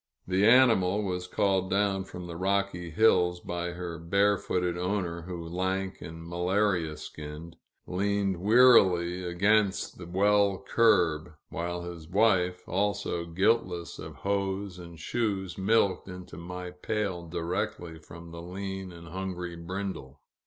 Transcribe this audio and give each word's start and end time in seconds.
The 0.27 0.47
animal 0.47 1.03
was 1.03 1.27
called 1.27 1.69
down 1.69 2.05
from 2.05 2.25
the 2.25 2.35
rocky 2.35 2.89
hills, 2.89 3.39
by 3.39 3.73
her 3.73 3.99
barefooted 3.99 4.75
owner, 4.75 5.21
who, 5.21 5.47
lank 5.47 6.01
and 6.01 6.25
malaria 6.27 6.97
skinned, 6.97 7.55
leaned 7.85 8.37
wearily 8.37 9.23
against 9.23 9.99
the 9.99 10.07
well 10.07 10.57
curb, 10.67 11.33
while 11.49 11.83
his 11.83 12.07
wife, 12.09 12.67
also 12.67 13.25
guiltless 13.27 13.99
of 13.99 14.15
hose 14.15 14.79
and 14.79 14.97
shoes, 14.99 15.55
milked 15.59 16.07
into 16.07 16.35
my 16.35 16.71
pail 16.71 17.27
direct 17.27 17.79
from 18.03 18.31
the 18.31 18.41
lean 18.41 18.91
and 18.91 19.09
hungry 19.09 19.55
brindle. 19.55 20.19